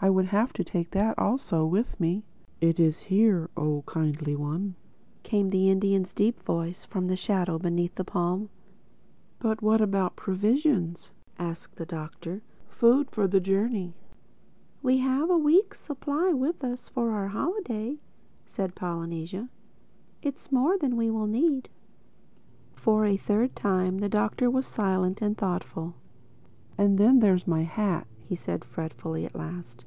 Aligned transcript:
"I 0.00 0.10
would 0.10 0.26
have 0.26 0.52
to 0.52 0.62
take 0.62 0.92
that 0.92 1.18
also 1.18 1.66
with 1.66 1.98
me." 1.98 2.22
"It 2.60 2.78
is 2.78 3.00
here, 3.00 3.50
Oh 3.56 3.82
Kindly 3.84 4.36
One," 4.36 4.76
came 5.24 5.50
the 5.50 5.68
Indian's 5.70 6.12
deep 6.12 6.40
voice 6.44 6.84
from 6.84 7.08
the 7.08 7.16
shadow 7.16 7.58
beneath 7.58 7.96
the 7.96 8.04
palm. 8.04 8.48
"But 9.40 9.60
what 9.60 9.80
about 9.80 10.14
provisions," 10.14 11.10
asked 11.36 11.74
the 11.78 11.84
Doctor—"food 11.84 13.10
for 13.10 13.26
the 13.26 13.40
journey?" 13.40 13.92
"We 14.84 14.98
have 14.98 15.30
a 15.30 15.36
week's 15.36 15.80
supply 15.80 16.32
with 16.32 16.62
us, 16.62 16.88
for 16.88 17.10
our 17.10 17.26
holiday," 17.26 17.98
said 18.46 18.76
Polynesia—"that's 18.76 20.52
more 20.52 20.78
than 20.78 20.96
we 20.96 21.10
will 21.10 21.26
need." 21.26 21.68
For 22.76 23.04
a 23.04 23.16
third 23.16 23.56
time 23.56 23.98
the 23.98 24.08
Doctor 24.08 24.48
was 24.48 24.64
silent 24.64 25.20
and 25.20 25.36
thoughtful. 25.36 25.94
"And 26.78 26.98
then 26.98 27.18
there's 27.18 27.48
my 27.48 27.64
hat," 27.64 28.06
he 28.20 28.36
said 28.36 28.62
fretfully 28.64 29.24
at 29.24 29.34
last. 29.34 29.84